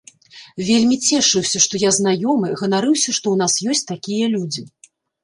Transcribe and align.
Вельмі 0.69 0.95
цешыўся, 1.07 1.57
што 1.65 1.81
я 1.83 1.91
знаёмы, 1.97 2.47
ганарыўся, 2.63 3.09
што 3.19 3.25
ў 3.35 3.43
нас 3.43 3.53
ёсць 3.75 3.85
такія 3.93 4.25
людзі. 4.33 4.65